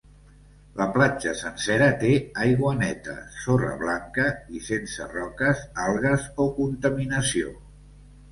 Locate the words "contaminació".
6.59-7.53